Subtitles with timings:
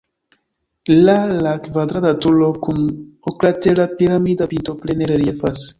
[1.09, 1.15] La
[1.47, 2.83] la kvadrata turo kun
[3.33, 5.67] oklatera piramida pinto plene reliefas.